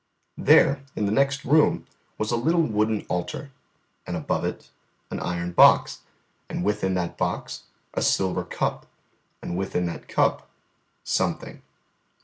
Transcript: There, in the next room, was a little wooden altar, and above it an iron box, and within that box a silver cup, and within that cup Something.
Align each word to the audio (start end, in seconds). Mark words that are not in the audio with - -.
There, 0.39 0.83
in 0.95 1.05
the 1.05 1.11
next 1.11 1.45
room, 1.45 1.85
was 2.17 2.31
a 2.31 2.35
little 2.35 2.63
wooden 2.63 3.01
altar, 3.07 3.51
and 4.07 4.17
above 4.17 4.43
it 4.43 4.71
an 5.11 5.19
iron 5.19 5.51
box, 5.51 5.99
and 6.49 6.63
within 6.63 6.95
that 6.95 7.19
box 7.19 7.65
a 7.93 8.01
silver 8.01 8.43
cup, 8.43 8.87
and 9.43 9.55
within 9.55 9.85
that 9.85 10.07
cup 10.07 10.49
Something. 11.03 11.61